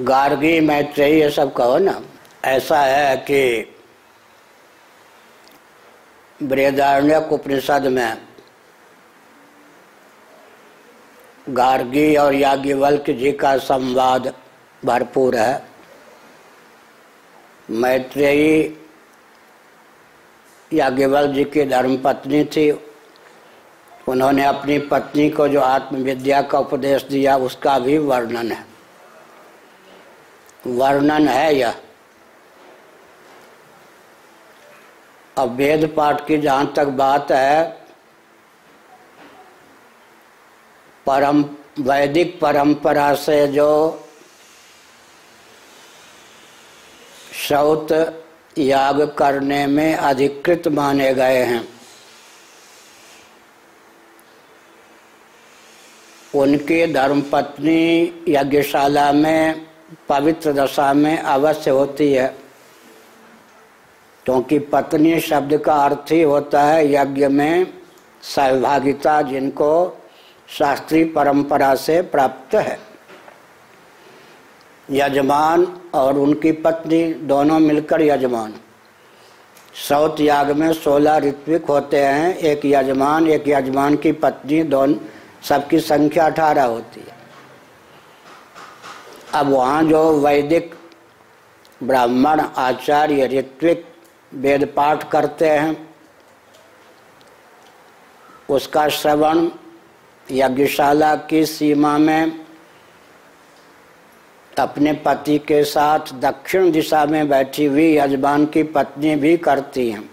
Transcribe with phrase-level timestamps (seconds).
[0.00, 2.00] गार्गी, मैत्रेयी, ये सब कहो ना,
[2.44, 3.70] ऐसा है कि
[6.42, 8.16] बृहदारण्य उपनिषद में
[11.50, 14.34] गार्गी और याज्ञवल्क जी का संवाद
[14.84, 15.64] भरपूर है।
[17.70, 18.78] मैत्रेयी
[20.72, 22.70] याज्ञवल्क जी की धर्मपत्नी थी।
[24.08, 28.73] उन्होंने अपनी पत्नी को जो आत्मविद्या का उपदेश दिया, उसका भी वर्णन है।
[30.66, 31.74] वर्णन है यह।
[35.38, 37.64] अब वेद पाठ की जहाँ तक बात है,
[41.06, 41.42] परम,
[41.80, 43.70] वैदिक परंपरा से जो
[47.38, 47.92] शौत
[48.58, 51.68] याग करने में अधिकृत माने गए हैं,
[56.34, 59.66] उनकी धर्मपत्नी यज्ञशाला में
[60.08, 62.36] पवित्र दशा में अवश्य होती है।
[64.24, 67.66] क्योंकि पत्नी शब्द का अर्थ ही होता है यज्ञ में
[68.22, 70.02] सहभागिता जिनको
[70.48, 72.78] शास्त्रीय परंपरा से प्राप्त है।
[74.90, 78.54] यजमान और उनकी पत्नी दोनों मिलकर यजमान।
[79.88, 84.94] सौत याग में सोलह ऋत्विक होते हैं। एक यजमान एक यजमान की पत्नी दोनों,
[85.42, 87.13] सबकी संख्या अठारह होती है।
[89.34, 90.74] अब वहाँ जो वैदिक,
[91.82, 93.84] ब्राह्मण, आचार्य, ऋत्विक
[94.34, 95.88] वेद पाठ करते हैं,
[98.50, 99.48] उसका श्रवण
[100.30, 102.44] यज्ञशाला की सीमा में,
[104.58, 110.10] अपने पति के साथ दक्षिण दिशा में बैठी हुई यजमान की पत्नी भी करती हैं।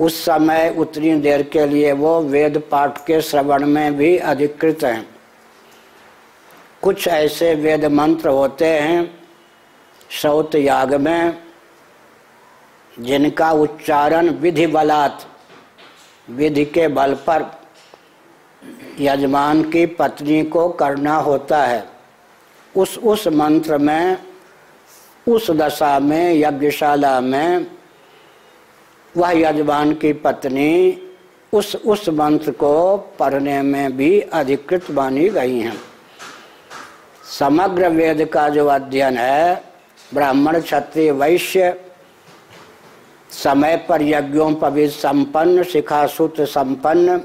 [0.00, 5.15] उस समय उतनी देर के लिए वो वेद पाठ के श्रवण में भी अधिकृत हैं।
[6.86, 9.18] कुछ ऐसे वेद मंत्र होते हैं
[10.22, 11.38] सौत याग में,
[13.00, 15.24] जिनका उच्चारण विधि बलात्
[16.30, 17.44] विधि के बल पर
[19.00, 21.88] यजमान की पत्नी को करना होता है।
[22.76, 24.18] उस उस मंत्र में,
[25.28, 27.66] उस दशा में, यज्ञशाला में
[29.16, 31.02] वह यजमान की पत्नी
[31.52, 35.95] उस उस मंत्र को पढ़ने में भी अधिकृत मानी गई हैं।
[37.30, 39.64] समग्र वेद का जो अध्ययन है,
[40.14, 41.80] ब्राह्मण क्षत्रिय वैश्य,
[43.30, 47.18] समय पर यज्ञों भी संपन्न शिखासूत्र संपन्न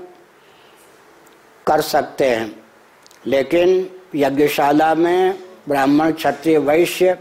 [1.68, 2.64] कर सकते हैं।
[3.26, 5.40] लेकिन यज्ञशाला में
[5.70, 7.18] ब्राह्मण क्षत्रिय वैश्य,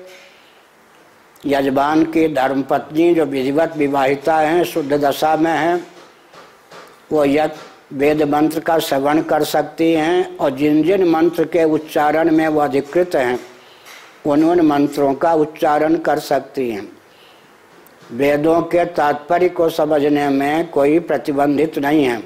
[1.46, 5.86] यजमान की धर्मपत्नी जो विधिवत विवाहिता हैं, शुद्ध दशा में हैं,
[7.12, 7.54] वो यज्ञ
[7.90, 12.60] वेद मंत्र का श्रवण कर सकती हैं और जिन जिन मंत्र के उच्चारण में वो
[12.60, 13.38] अधिकृत हैं
[14.26, 16.88] उन उन मंत्रों का उच्चारण कर सकती हैं।
[18.12, 22.18] वेदों के तात्पर्य को समझने में कोई प्रतिबंधित नहीं है,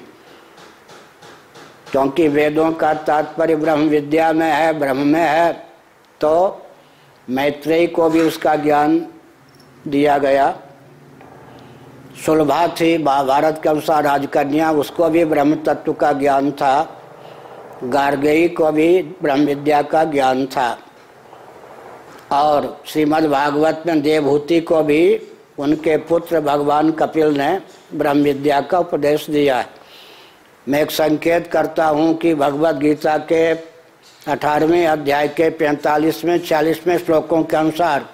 [1.92, 5.52] क्योंकि वेदों का तात्पर्य ब्रह्म विद्या में है, ब्रह्म में है
[6.20, 6.62] तो
[7.28, 8.98] मैत्रेयी को भी उसका ज्ञान
[9.88, 10.46] दिया गया।
[12.26, 17.00] सुलभा थी महाभारत के अनुसार राजकन्या, उसको भी ब्रह्म तत्व का ज्ञान था।
[17.84, 20.78] गार्गेयी को भी ब्रह्म विद्या का ज्ञान था।
[22.32, 25.20] और श्रीमद् भागवत में देवभूति को भी
[25.58, 27.60] उनके पुत्र भगवान कपिल ने
[27.94, 29.66] ब्रह्म विद्या का उपदेश दिया है।
[30.68, 33.52] मैं एक संकेत करता हूँ कि भगवत गीता के
[34.32, 38.13] अठारहवें अध्याय के पैंतालीसवें, चालीसवें श्लोकों के अनुसार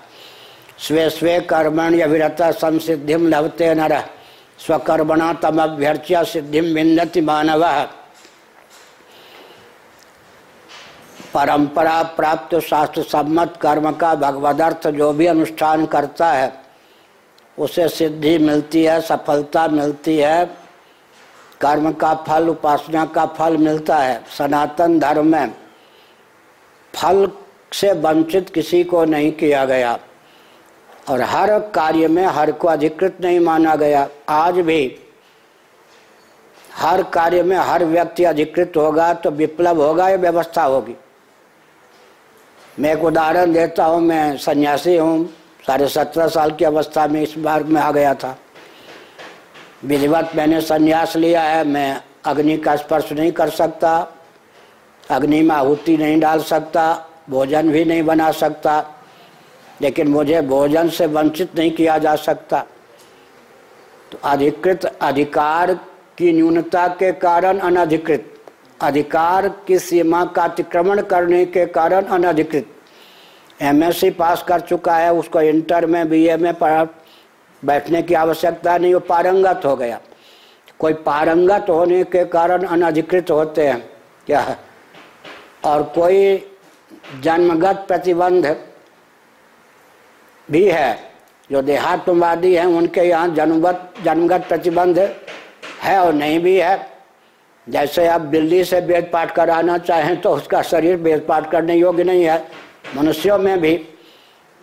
[0.80, 4.00] स्वे स्वे कर्मण अभिरता संसिद्धि लभते नर।
[4.58, 7.64] स्वकर्मणा तम अभ्यर्च्य सिद्धि विन्दति मानव।
[11.34, 16.52] परंपरा प्राप्त शास्त्र सम्मत कर्म का भगवदर्थ जो भी अनुष्ठान करता है,
[17.58, 20.44] उसे सिद्धि मिलती है, सफलता मिलती है।
[21.60, 25.54] कर्म का फल, उपासना का फल मिलता है। सनातन धर्म में
[26.94, 27.30] फल
[27.72, 29.98] से वंचित किसी को नहीं किया गया।
[31.08, 34.96] और हर कार्य में हर को अधिकृत नहीं माना गया। आज भी
[36.74, 40.94] हर कार्य में हर व्यक्ति अधिकृत होगा तो विप्लव होगा, या व्यवस्था होगी।
[42.78, 45.26] मैं एक उदाहरण देता हूँ, मैं सन्यासी हूँ,
[45.66, 48.36] साढ़े सत्रह साल की अवस्था में इस बार में आ गया था।
[49.84, 53.98] विधिवत मैंने सन्यास लिया है, मैं अग्नि का स्पर्श नहीं कर सकता,
[55.04, 58.80] अग्नि में आहुति नहीं डाल सकता, भोजन भी नहीं बना सकता
[59.80, 62.64] लेकिन मुझे भोजन से वंचित नहीं किया जा सकता।
[64.12, 65.72] तो अधिकृत अधिकार
[66.18, 68.24] की न्यूनता के कारण अनधिकृत,
[68.80, 72.66] अधिकार की सीमा का अतिक्रमण करने के कारण अनधिकृत।
[73.60, 76.84] एमएससी पास कर चुका है, उसको इंटर में बीए में पढ़ा,
[77.62, 80.00] बैठने की आवश्यकता नहीं, वो पारंगत हो गया।
[80.78, 83.80] कोई पारंगत होने के कारण अनधिकृत होते हैं,
[84.26, 84.56] क्या
[85.64, 86.36] और कोई
[87.22, 88.46] जन्मगत प्रतिबंध
[90.50, 90.98] भी है।
[91.50, 94.98] जो देहात्मवादी हैं, उनके यहाँ जन्मगत जन्मगत प्रतिबंध
[95.80, 96.88] है और नहीं भी है।
[97.66, 102.04] जैसे आप दिल्ली से वेद पाठ कराना चाहें तो उसका शरीर वेद पाठ करने योग्य
[102.04, 102.44] नहीं है,
[102.96, 103.76] मनुष्यों में भी।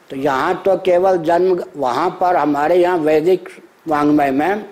[0.09, 3.49] तो यहाँ तो केवल जन्म, वहाँ पर हमारे यहाँ वैदिक
[3.87, 4.65] वांग्मय में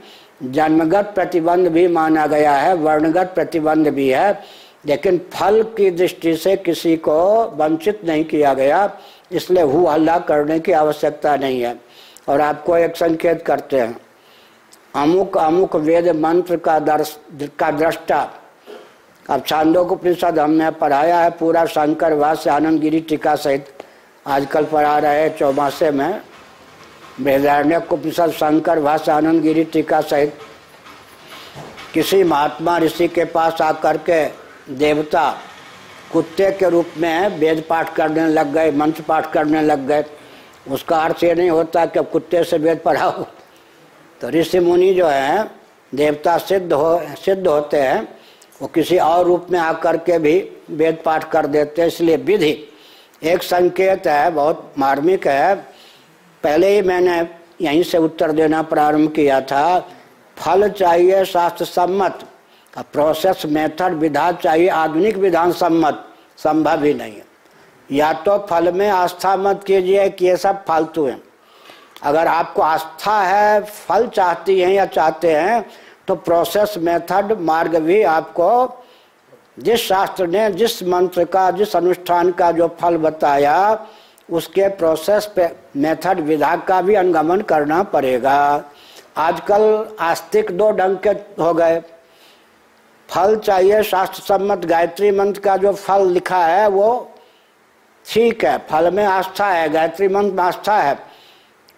[0.44, 4.44] जन्मगत प्रतिबंध भी माना गया है, वर्णगत प्रतिबंध भी है।
[4.86, 7.18] लेकिन फल की दृष्टि से किसी को
[7.58, 8.90] वंचित नहीं किया गया,
[9.32, 11.76] इसलिए हु हल्ला करने की आवश्यकता नहीं है।
[12.30, 13.96] और आपको एक संकेत करते हैं।
[14.96, 17.18] अमुक अमुक वेद मंत्र का दर्श,
[17.60, 18.22] का दृष्टा।
[19.30, 23.68] अब छांदो को उपनिषद हमने पढ़ाया है, पूरा शंकर वास्य आनंद गिरी टीका सहित
[24.26, 26.22] आजकल पढ़ा रहे हैं चौमासे में।
[27.20, 30.38] वेदारण्य उपनिषद शंकर, भाष्य आनंद गिरी टीका सहित
[31.94, 34.26] किसी महात्मा ऋषि के पास आकर के
[34.70, 35.38] देवता
[36.14, 40.06] कुत्ते के रूप में वेद पाठ करने लग गए, मंत्र पाठ करने लग गए।
[40.72, 43.26] उसका अर्थ ये नहीं होता कि अब कुत्ते से वेद पढ़ाओ।
[44.22, 45.52] तो ऋषि मुनि जो है,
[45.96, 48.18] देवता सिद्ध हो, सिद्ध होते हैं,
[48.62, 52.68] वो किसी और रूप में आकर के भी वेद पाठ कर देते हैं। इसलिए विधि
[53.24, 55.56] एक संकेत है, बहुत मार्मिक है।
[56.44, 57.28] पहले ही मैंने
[57.62, 59.80] यहीं से उत्तर देना प्रारंभ किया था।
[60.38, 62.20] फल चाहिए, शास्त्र सम्मत।
[62.76, 66.04] प्रोसेस मेथड विधा चाहिए, आधुनिक विधान सम्मत,
[66.38, 67.26] संभव ही नहीं है।
[67.90, 71.22] या तो फल में आस्था मत कीजिए कि ये सब फालतू हैं।
[72.04, 75.66] अगर आपको आस्था है, फल चाहती हैं या चाहते हैं
[76.08, 78.84] तो प्रोसेस मेथड मार्ग भी आपको
[79.60, 83.86] जिस शास्त्र ने, जिस मंत्र का, जिस अनुष्ठान का जो फल बताया,
[84.32, 88.64] उसके प्रोसेस पे मेथड विधा का भी अनुगमन करना पड़ेगा।
[89.18, 91.10] आजकल आस्तिक दो ढंग के
[91.42, 91.82] हो गए।
[93.10, 97.12] फल चाहिए शास्त्र सम्मत गायत्री मंत्र का जो फल लिखा है, वो
[98.06, 101.00] ठीक है, फल में आस्था है, गायत्री मंत्र में आस्था है।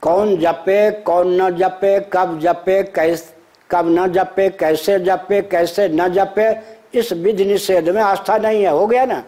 [0.01, 3.35] कौन जपे, कौन न जपे, कब जपे, कैसे,
[3.71, 8.69] कब न जपे, कैसे जपे, कैसे न जपे, इस विधि निषेध में आस्था नहीं है,
[8.69, 9.23] हो गया ना?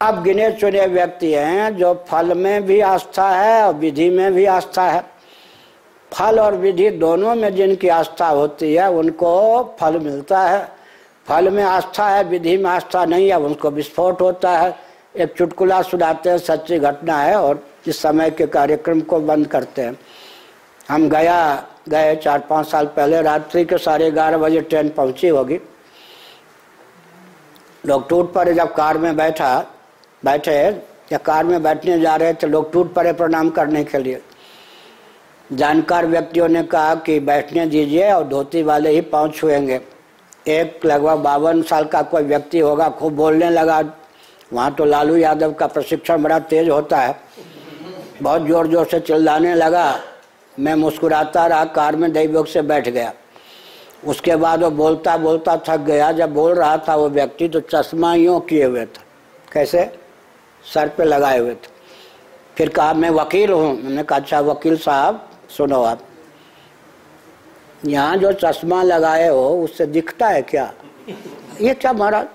[0.00, 4.44] अब गिने चुने व्यक्ति हैं जो फल में भी आस्था है और विधि में भी
[4.44, 5.04] आस्था है।
[6.12, 10.81] फल और विधि दोनों में जिनकी आस्था होती है, उनको फल मिलता है।
[11.26, 14.74] फल में आस्था है, विधि में आस्था नहीं है उनको विस्फोट होता है।
[15.16, 19.82] एक चुटकुला सुनाते हैं, सच्ची घटना है और इस समय के कार्यक्रम को बंद करते
[19.82, 19.98] हैं।
[20.88, 25.58] हम गया, गए चार पाँच साल पहले, रात्रि के साढ़े ग्यारह बजे ट्रेन पहुँची होगी।
[27.86, 29.66] लोग टूट पड़े जब कार में बैठा,
[30.24, 30.58] बैठे,
[31.12, 34.22] या कार में बैठने जा रहे थे, लोग टूट पड़े प्रणाम करने के लिए।
[35.52, 39.91] जानकार व्यक्तियों ने कहा कि बैठने दीजिए और धोती वाले ही पाँव छुएँगे।
[40.46, 43.80] एक लगभग बावन साल का कोई व्यक्ति होगा, खूब बोलने लगा।
[44.52, 47.16] वहाँ तो लालू यादव का प्रशिक्षण बड़ा तेज होता है।
[48.22, 50.00] बहुत ज़ोर ज़ोर से चिल्लाने लगा।
[50.54, 53.12] मैं मुस्कुराता रहा, कार में दैवयोग से बैठ गया।
[54.06, 58.14] उसके बाद वो बोलता बोलता थक गया। जब बोल रहा था वो व्यक्ति तो चश्मा
[58.14, 59.02] यूँ किए हुए था।
[59.52, 59.90] कैसे?
[60.64, 61.70] सर पे लगाए हुए थे।
[62.56, 66.00] फिर कहा, मैं वकील हूँ। मैंने कहा अच्छा वकील साहब, सुनो आप।
[67.84, 70.72] यहाँ जो चश्मा लगाए हो, उससे दिखता है क्या?
[71.60, 72.26] ये क्या महाराज,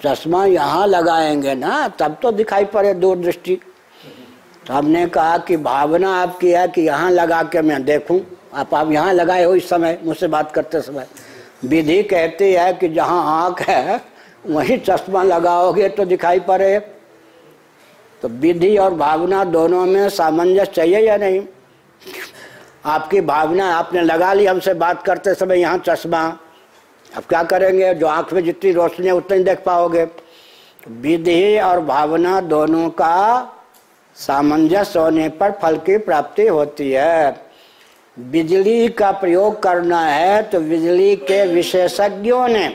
[0.00, 3.60] चश्मा यहाँ लगाएँगे ना, तब तो दिखाई पड़े दूर दृष्टि
[4.66, 8.20] तो हमने कहा कि भावना आपकी है कि यहाँ लगा के मैं देखूँ।
[8.54, 11.06] आप आप यहाँ लगाए हो इस समय, मुझसे बात करते समय।
[11.64, 14.00] विधि कहती है कि जहाँ आँख है,
[14.46, 16.78] वहीं चश्मा लगाओगे तो दिखाई पड़े।
[18.22, 21.40] तो विधि और भावना दोनों में सामंजस्य चाहिए या नहीं?
[22.84, 26.22] आपकी भावना आपने लगा ली हमसे बात करते समय यहाँ चश्मा।
[27.16, 27.94] अब क्या करेंगे?
[27.94, 30.04] जो आँख में जितनी रोशनी है उतनी देख पाओगे।
[30.90, 33.58] विधि और भावना दोनों का
[34.16, 37.50] सामंजस्य होने पर फल की प्राप्ति होती है।
[38.16, 42.66] बिजली का प्रयोग करना है तो बिजली के विशेषज्ञों ने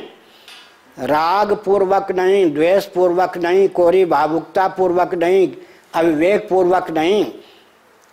[0.97, 5.47] राग पूर्वक नहीं द्वेष पूर्वक नहीं, कोरी भावुकता पूर्वक नहीं
[5.93, 7.25] अविवेक पूर्वक नहीं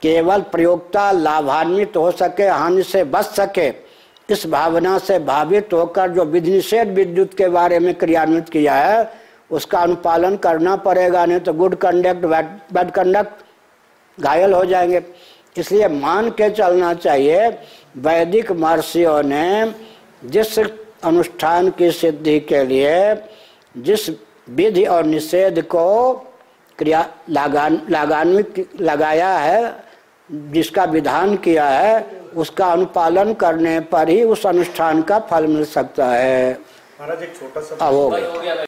[0.05, 3.69] केवल प्रयोगता लाभान्वित हो सके, हानि से बच सके,
[4.31, 9.13] इस भावना से भावित होकर जो विधि निषेध विद्युत के बारे में क्रियान्वित किया है,
[9.51, 12.25] उसका अनुपालन करना पड़ेगा, नहीं तो गुड कंडक्ट
[12.73, 15.03] बैड कंडक्ट घायल हो जाएँगे।
[15.57, 17.49] इसलिए मान के चलना चाहिए,
[17.97, 19.75] वैदिक महर्षियों ने
[20.25, 20.59] जिस
[21.05, 23.15] अनुष्ठान की सिद्धि के लिए
[23.77, 24.09] जिस
[24.51, 26.13] विधि और निषेध को
[26.79, 29.85] क्रिया, लागान, लगान्वित, लगाया है
[30.29, 36.07] जिसका विधान किया है उसका अनुपालन करने पर ही उस अनुष्ठान का फल मिल सकता
[36.07, 38.65] है। महाराज एक छोटा सा अब हो गया।